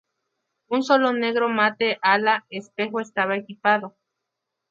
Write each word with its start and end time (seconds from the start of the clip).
Un 0.67 0.81
solo 0.81 1.13
negro 1.13 1.47
mate 1.47 1.99
ala 2.01 2.47
espejo 2.49 2.99
estaba 3.01 3.35
equipado. 3.37 3.95